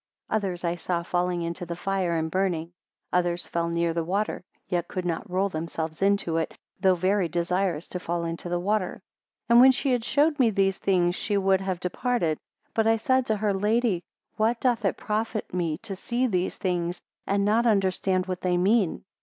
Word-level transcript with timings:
32 0.31 0.35
Others 0.47 0.63
I 0.63 0.75
saw 0.77 1.03
falling 1.03 1.43
into 1.43 1.63
the 1.63 1.75
fire 1.75 2.15
and 2.17 2.31
burning; 2.31 2.71
others 3.13 3.45
fell 3.45 3.69
near 3.69 3.93
the 3.93 4.03
water, 4.03 4.43
yet 4.67 4.87
could 4.87 5.05
not 5.05 5.29
roll 5.29 5.47
themselves 5.47 6.01
into 6.01 6.37
it, 6.37 6.57
though 6.79 6.95
very 6.95 7.27
desirous 7.27 7.85
to 7.89 7.99
fall 7.99 8.25
into 8.25 8.49
the 8.49 8.57
water. 8.59 9.03
33 9.45 9.45
And 9.49 9.61
when 9.61 9.71
she 9.71 9.91
had 9.91 10.03
showed 10.03 10.39
me 10.39 10.49
these 10.49 10.79
things 10.79 11.13
she 11.13 11.37
would 11.37 11.61
have 11.61 11.79
departed; 11.79 12.39
but 12.73 12.87
I 12.87 12.95
said 12.95 13.27
to 13.27 13.37
her, 13.37 13.53
Lady, 13.53 14.01
what 14.37 14.59
doth 14.59 14.85
it 14.85 14.97
profit 14.97 15.53
me 15.53 15.77
to 15.83 15.95
see 15.95 16.25
these 16.25 16.57
things, 16.57 16.99
and 17.27 17.45
not 17.45 17.67
understand 17.67 18.25
what 18.25 18.41
they 18.41 18.57
mean? 18.57 19.03